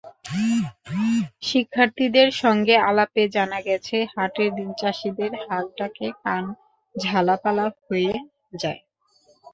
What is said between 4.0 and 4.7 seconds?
হাটের দিন